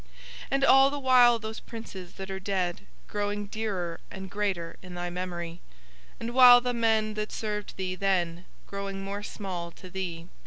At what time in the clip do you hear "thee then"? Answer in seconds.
7.77-8.45